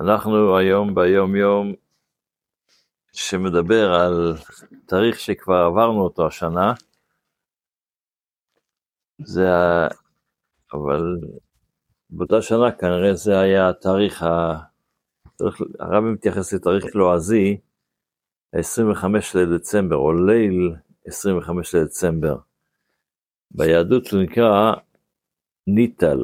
[0.00, 1.72] אנחנו היום ביום יום
[3.12, 4.36] שמדבר על
[4.86, 6.72] תאריך שכבר עברנו אותו השנה,
[9.24, 9.88] זה ה...
[10.72, 11.20] אבל
[12.10, 14.58] באותה שנה כנראה זה היה התאריך, ה...
[15.80, 17.60] הרבי מתייחס לתאריך לועזי,
[18.52, 20.74] ה-25 לדצמבר, או ליל
[21.06, 22.36] 25 לדצמבר.
[23.50, 24.72] ביהדות הוא נקרא
[25.66, 26.18] ניטל.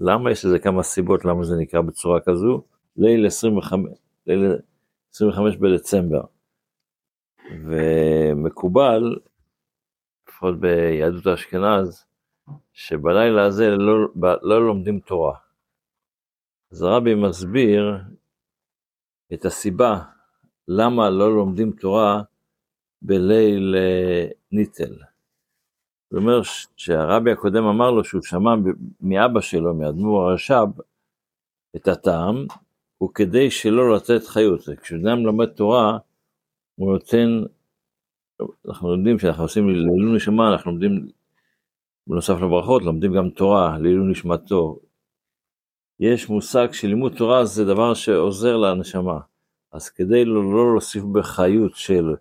[0.00, 2.62] למה יש לזה כמה סיבות למה זה נקרא בצורה כזו?
[2.98, 4.58] ליל 25, ליל
[5.14, 6.22] 25 בדצמבר.
[7.64, 9.16] ומקובל,
[10.28, 12.04] לפחות ביהדות האשכנז,
[12.72, 13.94] שבלילה הזה לא,
[14.42, 15.38] לא לומדים תורה.
[16.72, 17.98] אז הרבי מסביר
[19.34, 20.02] את הסיבה
[20.68, 22.22] למה לא לומדים תורה
[23.02, 24.94] בליל אה, ניטל.
[26.10, 26.44] זאת אומרת
[26.76, 28.50] שהרבי הקודם אמר לו שהוא שמע
[29.00, 30.80] מאבא שלו, מאדמו"ר הרש"ב,
[31.76, 32.46] את הטעם,
[32.98, 34.60] הוא כדי שלא לתת חיות.
[34.82, 35.98] כשאדם לומד תורה,
[36.74, 37.28] הוא נותן,
[38.68, 41.08] אנחנו לומדים, כשאנחנו עושים לעילוי נשמה, אנחנו לומדים,
[42.06, 44.80] בנוסף לברכות, לומדים גם תורה, לעילוי נשמתו.
[46.00, 49.20] יש מושג שלימוד תורה זה דבר שעוזר לנשמה.
[49.72, 52.14] אז כדי לא, לא להוסיף בחיות של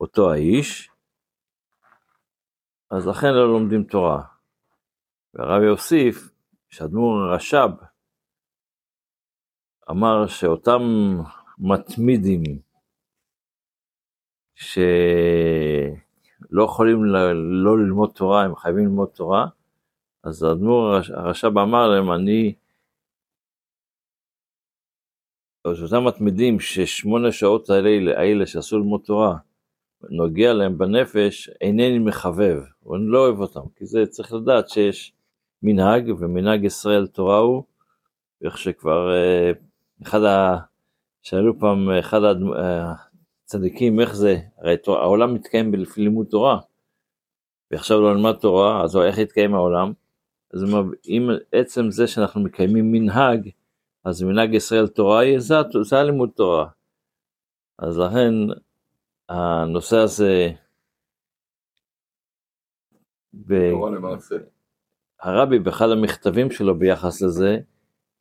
[0.00, 0.90] אותו האיש,
[2.90, 4.22] אז לכן לא לומדים תורה.
[5.34, 6.28] והרב יוסיף,
[6.70, 7.70] שאדמו"ר רש"ב
[9.90, 10.82] אמר שאותם
[11.58, 12.42] מתמידים
[14.54, 14.74] שלא
[16.64, 17.04] יכולים
[17.64, 19.46] לא ללמוד תורה, הם חייבים ללמוד תורה,
[20.24, 22.54] אז האדמו"ר הרש"ב אמר להם, אני,
[25.66, 29.36] אותם מתמידים ששמונה שעות האלה, האלה שאסור ללמוד תורה,
[30.10, 35.12] נוגע להם בנפש, אינני מחבב, ואני לא אוהב אותם, כי זה צריך לדעת שיש
[35.62, 37.64] מנהג, ומנהג ישראל תורה הוא,
[38.44, 39.52] איך שכבר אה,
[40.02, 40.56] אחד ה...
[41.22, 42.20] שאלו פעם אחד
[43.44, 46.58] הצדיקים איך זה, הרי העולם מתקיים לפי לימוד תורה,
[47.70, 49.92] ועכשיו לא נלמד תורה, אז איך יתקיים העולם?
[50.54, 50.64] אז
[51.08, 53.50] אם עצם זה שאנחנו מקיימים מנהג,
[54.04, 56.68] אז מנהג ישראל תורה זה, זה הלימוד תורה.
[57.78, 58.32] אז לכן
[59.28, 60.52] הנושא הזה,
[63.46, 63.54] ב...
[65.22, 67.58] הרבי באחד המכתבים שלו ביחס לזה,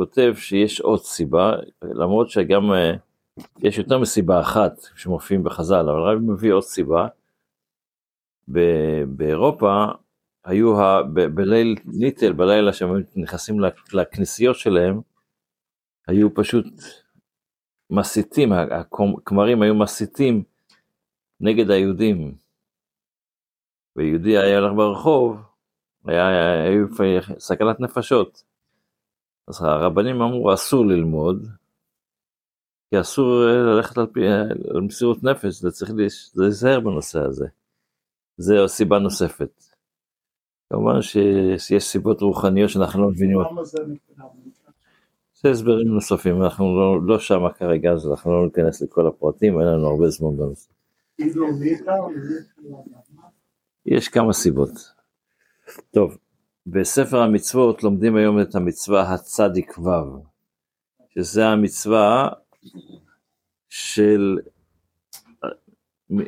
[0.00, 1.52] כותב שיש עוד סיבה,
[1.82, 2.92] למרות שגם אה,
[3.58, 7.08] יש יותר מסיבה אחת שמופיעים בחז"ל, אבל הרבי מביא עוד סיבה.
[9.08, 9.84] באירופה
[10.44, 11.02] היו ה...
[11.34, 13.56] בליל ניטל, בלילה שהם נכנסים
[13.92, 15.00] לכנסיות שלהם,
[16.06, 16.66] היו פשוט
[17.90, 20.42] מסיתים, הכמרים היו מסיתים
[21.40, 22.34] נגד היהודים.
[23.96, 25.36] ויהודי היה הולך ברחוב,
[26.04, 28.49] היה, היה סכנת נפשות.
[29.50, 31.48] אז הרבנים אמרו אסור ללמוד,
[32.90, 34.42] כי אסור אה, ללכת על, פי, אה,
[34.74, 35.90] על מסירות נפש, זה צריך
[36.36, 37.46] להיזהר בנושא הזה.
[38.36, 39.64] זו סיבה נוספת.
[40.72, 43.38] כמובן שיש סיבות רוחניות שאנחנו לא מבינים.
[45.34, 49.66] זה הסברים נוספים, אנחנו לא, לא שם כרגע, אז אנחנו לא ניכנס לכל הפרטים, אין
[49.68, 50.70] לנו הרבה זמן בנושא.
[53.86, 54.70] יש כמה סיבות.
[55.90, 56.18] טוב,
[56.72, 60.24] בספר המצוות לומדים היום את המצווה הצדיק ו',
[61.08, 62.28] שזה המצווה
[63.68, 64.38] של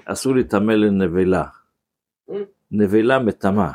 [0.05, 1.45] אסור להיטמא לנבלה.
[2.71, 3.71] נבלה מטמא.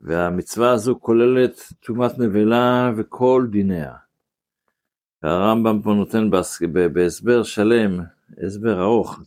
[0.00, 3.94] והמצווה הזו כוללת טומאת נבלה וכל דיניה.
[5.22, 6.30] והרמב"ם פה נותן
[6.92, 8.00] בהסבר שלם,
[8.46, 9.20] הסבר ארוך,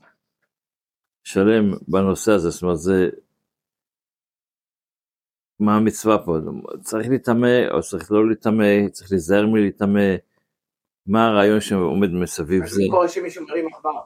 [1.24, 3.10] שלם בנושא הזה, זאת אומרת זה
[5.60, 6.38] מה המצווה פה?
[6.82, 10.16] צריך להיטמא או צריך לא להיטמא, צריך להיזהר מלהיטמא,
[11.08, 12.82] מה הרעיון שעומד מסביב זה?
[13.08, 14.02] שמישהו מרים עכבר.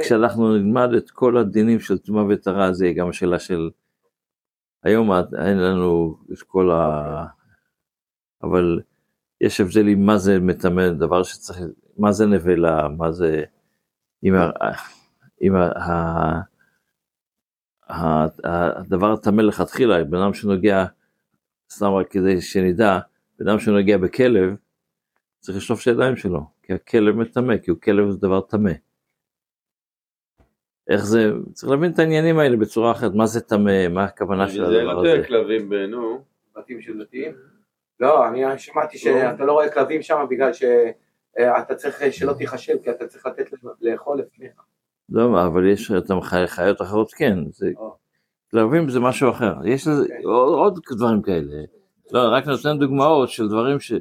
[0.00, 3.70] כשאנחנו נלמד את כל הדינים של טומאה וטהרה, זה גם שאלה של...
[4.84, 5.12] היום
[5.46, 7.26] אין לנו את כל ה...
[8.42, 8.80] אבל
[9.40, 11.60] יש הבדלים מה זה מטמא, דבר שצריך...
[11.98, 13.44] מה זה נבלה, מה זה...
[15.42, 16.51] אם ה...
[17.88, 20.84] הדבר הטמא לכתחילה, בן אדם שנוגע,
[21.70, 22.98] סתם רק כדי שנדע,
[23.38, 24.54] בן אדם שנוגע בכלב,
[25.40, 28.72] צריך לשלוף את הידיים שלו, כי הכלב מטמא, כי הוא כלב זה דבר טמא.
[30.88, 34.64] איך זה, צריך להבין את העניינים האלה בצורה אחרת, מה זה טמא, מה הכוונה של
[34.64, 35.08] הדבר הזה.
[35.08, 36.24] זה יותר כלבים נו.
[36.56, 37.34] בתים של דתיים?
[38.00, 43.06] לא, אני שמעתי שאתה לא רואה כלבים שם בגלל שאתה צריך שלא תיחשב, כי אתה
[43.06, 43.50] צריך לתת
[43.80, 44.62] לאכול לפניך.
[45.12, 47.70] לא, אבל יש אותם חיות אחרות כן, זה,
[48.50, 51.62] כלבים זה משהו אחר, יש לזה עוד, דברים כאלה,
[52.12, 53.92] לא, רק נותן דוגמאות של דברים ש...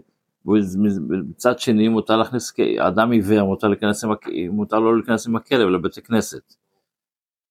[0.46, 4.12] מצד שני מותר להכניס, אדם עיוור מותר, להיכנס עם,
[4.52, 6.56] מותר לו להיכנס עם הכלב לבית הכנסת.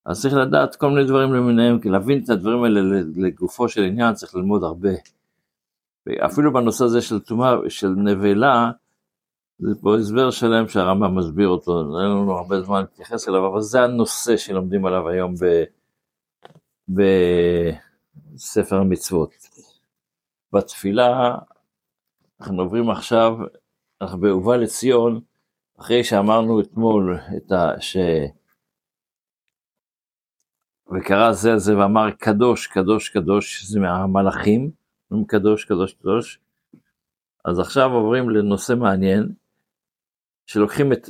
[0.06, 2.80] אז צריך לדעת כל מיני דברים למיניהם, כי להבין את הדברים האלה
[3.16, 4.90] לגופו של עניין צריך ללמוד הרבה.
[6.08, 8.70] אפילו בנושא הזה של טומאה, של נבלה,
[9.60, 13.82] זה פה הסבר שלם שהרמב"ם מסביר אותו, אין לנו הרבה זמן להתייחס אליו, אבל זה
[13.82, 15.34] הנושא שלומדים עליו היום
[16.88, 19.30] בספר המצוות.
[20.52, 21.34] בתפילה,
[22.40, 23.32] אנחנו עוברים עכשיו,
[24.00, 25.20] אנחנו בהובא לציון,
[25.80, 27.80] אחרי שאמרנו אתמול את ה...
[27.80, 27.96] ש...
[30.96, 34.70] וקרא זה על זה ואמר קדוש, קדוש, קדוש, זה מהמלאכים,
[35.26, 36.40] קדוש, קדוש, קדוש.
[37.44, 39.32] אז עכשיו עוברים לנושא מעניין,
[40.50, 41.08] שלוקחים את,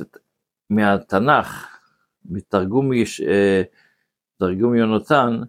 [0.69, 1.79] מהתנ"ך,
[2.25, 3.61] מתרגום יש, אה,
[4.37, 5.41] תרגום יונתן,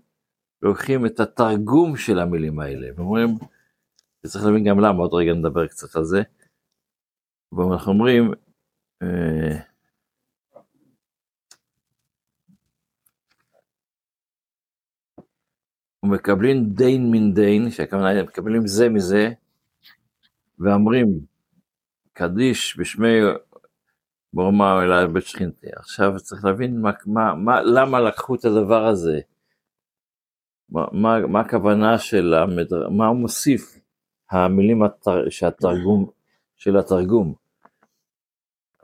[0.62, 3.28] לוקחים את התרגום של המילים האלה, ואומרים,
[4.24, 6.22] וצריך להבין גם למה, עוד רגע נדבר קצת על זה,
[7.52, 8.30] ואנחנו אומרים,
[9.02, 9.58] אה,
[16.02, 19.28] ומקבלים דין מן דין, שהכוונה היא מקבלים זה מזה,
[20.58, 21.08] ואומרים
[22.12, 23.18] קדיש בשמי
[24.34, 25.66] בורמה אלי בית שכינתי.
[25.76, 29.20] עכשיו צריך להבין מה, מה, מה, למה לקחו את הדבר הזה,
[30.68, 32.88] מה, מה, מה הכוונה של המדר...
[32.88, 33.78] מה הוא מוסיף
[34.30, 35.28] המילים התר...
[35.30, 36.10] שהתרגום,
[36.56, 37.34] של התרגום.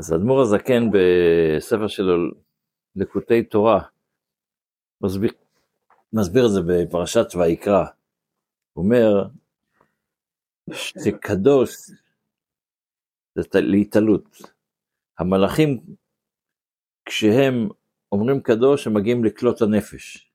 [0.00, 2.14] אז האדמו"ר הזקן בספר שלו
[2.96, 3.80] לקוטי תורה
[5.00, 5.32] מסביר,
[6.12, 7.84] מסביר את זה בפרשת ויקרא.
[8.72, 9.28] הוא אומר
[10.72, 11.76] שקדוש
[13.34, 14.57] זה להתעלות.
[15.18, 15.80] המלאכים,
[17.04, 17.68] כשהם
[18.12, 20.32] אומרים קדוש, הם מגיעים לקלוט הנפש.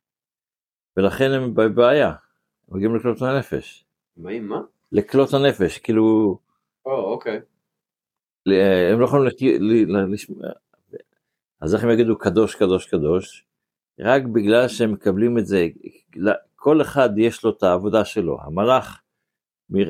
[0.98, 3.86] ולכן הם בבעיה, הם מגיעים לקלוט הנפש.
[4.18, 4.62] מה עם מה?
[4.92, 6.38] לקלוט הנפש, כאילו,
[6.86, 7.40] או, אוקיי.
[8.46, 9.28] ל- הם לא יכולים
[10.12, 10.48] לשמוע.
[11.62, 13.46] אז איך הם יגידו קדוש, קדוש, קדוש?
[14.00, 15.68] רק בגלל שהם מקבלים את זה,
[16.56, 18.42] כל אחד יש לו את העבודה שלו.
[18.42, 19.02] המלאך,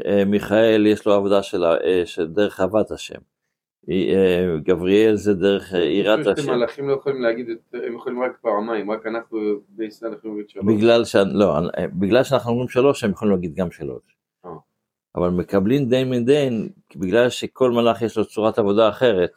[0.06, 3.20] אה, מיכאל יש לו עבודה של, ה- של דרך אהבת השם.
[3.90, 6.54] אה, גבריאל זה דרך אה, יראת אני חושב השם.
[6.54, 9.40] שמלאכים לא יכולים להגיד, הם יכולים רק פעמיים, רק אנחנו
[9.70, 10.66] בישראל יכולים להגיד שלוש.
[10.66, 11.16] בגלל, ש...
[11.16, 14.18] לא, אה, בגלל שאנחנו אומרים שלוש, הם יכולים להגיד גם שלוש.
[14.46, 14.52] אה.
[15.16, 19.32] אבל מקבלים דין מדין, בגלל שכל מלאך יש לו צורת עבודה אחרת.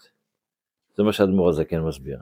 [0.97, 2.19] זה מה שהאדמו"ר הזה כן מסביר.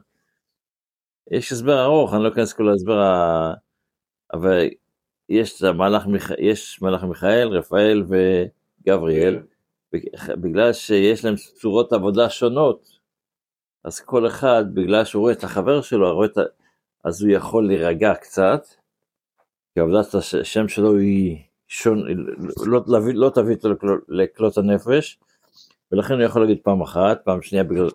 [1.30, 3.54] יש הסבר ארוך, אני לא אכנס כל ההסבר, ה...
[4.32, 4.68] אבל
[5.28, 5.62] יש
[6.06, 6.30] מיכ...
[6.38, 9.38] יש מלאך מיכאל, רפאל וגבריאל,
[10.40, 12.98] בגלל שיש להם צורות עבודה שונות,
[13.84, 16.42] אז כל אחד, בגלל שהוא רואה את החבר שלו, רואה את ה...
[17.04, 18.66] אז הוא יכול להירגע קצת,
[19.74, 21.38] כי עבודת השם שלו היא
[21.68, 22.02] שון...
[22.66, 23.68] לא, לא, לא תביא אותו
[24.08, 25.18] לקלוט הנפש,
[25.92, 27.88] ולכן הוא יכול להגיד פעם אחת, פעם שנייה, בגלל...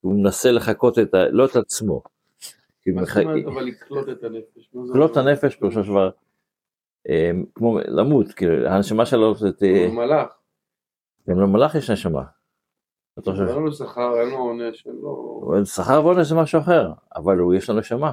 [0.00, 1.28] הוא מנסה לחקות את ה...
[1.30, 2.02] לא את עצמו.
[2.86, 4.70] מה זאת אומרת אבל לקלוט את הנפש?
[4.88, 5.16] לקלוט את?
[5.16, 6.10] הנפש פירושו של דבר,
[7.08, 10.28] אה, כמו למות, כאילו, הנשמה שלו זה הוא מלאך,
[11.28, 12.22] גם למלאך יש נשמה.
[13.18, 15.64] אתה חושב, אין לו שכר, אין לו עונש, אין לו...
[15.64, 18.12] שכר ועונש זה משהו אחר, אבל הוא יש לו נשמה.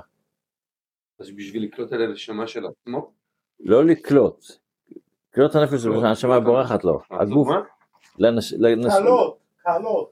[1.20, 3.12] אז בשביל לקלוט את הנשמה של עצמו?
[3.60, 4.46] לא לקלוט.
[5.32, 7.00] לקלוט את הנפש זה לא, לקלוט בורחת לו.
[7.12, 7.48] הגוף,
[8.98, 10.12] קלות, קלות.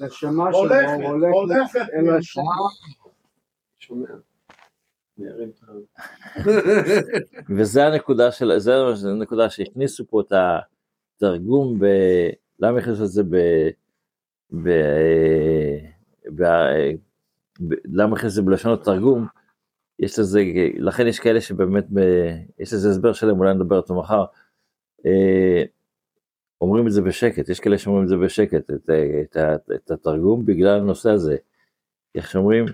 [0.00, 0.60] הנשמה שלו
[1.32, 1.76] הולכת.
[1.94, 2.40] אל השם.
[3.78, 4.08] שומע.
[5.18, 5.22] ה-
[7.56, 8.74] וזה הנקודה של, זה
[9.10, 10.32] הנקודה שהכניסו פה את
[11.18, 11.84] התרגום ב...
[12.60, 13.36] למה הכניסו את זה ב...
[14.52, 14.68] ב...
[16.34, 16.42] ב...
[17.60, 17.74] ב...
[17.84, 19.26] למה הכניסו את זה בלשון התרגום?
[19.98, 20.42] יש לזה,
[20.78, 22.00] לכן יש כאלה שבאמת, ב...
[22.58, 24.24] יש לזה הסבר שלם, אולי נדבר אותו מחר.
[25.06, 25.62] אה,
[26.60, 30.46] אומרים את זה בשקט, יש כאלה שאומרים את זה בשקט, את, את, את, את התרגום,
[30.46, 31.36] בגלל הנושא הזה.
[32.14, 32.64] איך שאומרים,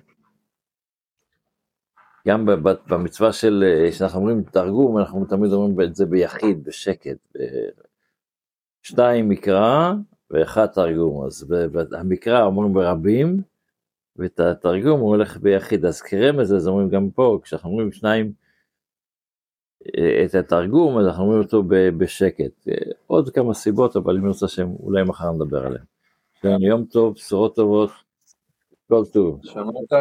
[2.28, 2.46] גם
[2.88, 7.36] במצווה של, אה, שאנחנו אומרים תרגום, אנחנו תמיד אומרים את זה ביחיד, בשקט.
[8.84, 9.92] שתיים מקרא
[10.30, 11.26] ואחד תרגום.
[11.26, 11.54] אז
[11.92, 13.42] המקרא אומרים ברבים,
[14.16, 15.84] ואת התרגום הוא הולך ביחיד.
[15.84, 18.32] אז כרמז, אז אומרים גם פה, כשאנחנו אומרים שניים,
[19.98, 21.62] אה, את התרגום, אז אנחנו אומרים אותו
[21.98, 22.68] בשקט.
[22.68, 22.74] אה,
[23.06, 25.84] עוד כמה סיבות, אבל אם נרצה שהם, אולי מחר נדבר עליהם.
[26.62, 27.90] יום טוב, בשורות טובות,
[28.88, 29.40] כל טוב.
[29.42, 29.92] שמעת?